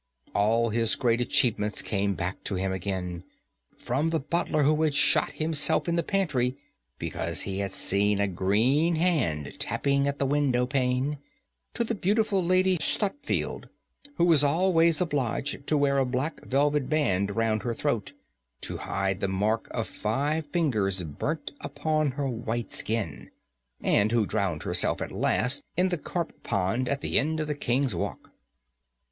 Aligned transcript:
All 0.33 0.71
his 0.71 0.95
great 0.95 1.21
achievements 1.21 1.83
came 1.83 2.15
back 2.15 2.43
to 2.45 2.55
him 2.55 2.71
again, 2.71 3.23
from 3.77 4.09
the 4.09 4.19
butler 4.19 4.63
who 4.63 4.81
had 4.81 4.95
shot 4.95 5.33
himself 5.33 5.87
in 5.87 5.95
the 5.95 6.01
pantry 6.01 6.55
because 6.97 7.41
he 7.41 7.59
had 7.59 7.69
seen 7.71 8.19
a 8.19 8.27
green 8.27 8.95
hand 8.95 9.53
tapping 9.59 10.07
at 10.07 10.17
the 10.17 10.25
window 10.25 10.65
pane, 10.65 11.19
to 11.75 11.83
the 11.83 11.93
beautiful 11.93 12.43
Lady 12.43 12.77
Stutfield, 12.77 13.69
who 14.15 14.25
was 14.25 14.43
always 14.43 15.01
obliged 15.01 15.67
to 15.67 15.77
wear 15.77 15.99
a 15.99 16.05
black 16.07 16.43
velvet 16.45 16.89
band 16.89 17.35
round 17.35 17.61
her 17.61 17.75
throat 17.75 18.13
to 18.61 18.77
hide 18.77 19.19
the 19.19 19.27
mark 19.27 19.67
of 19.69 19.87
five 19.87 20.47
fingers 20.47 21.03
burnt 21.03 21.51
upon 21.61 22.13
her 22.13 22.27
white 22.27 22.73
skin, 22.73 23.29
and 23.83 24.11
who 24.11 24.25
drowned 24.25 24.63
herself 24.63 24.99
at 24.99 25.11
last 25.11 25.61
in 25.77 25.89
the 25.89 25.97
carp 25.99 26.41
pond 26.41 26.89
at 26.89 27.01
the 27.01 27.19
end 27.19 27.39
of 27.39 27.45
the 27.45 27.53
King's 27.53 27.93
Walk. 27.93 28.31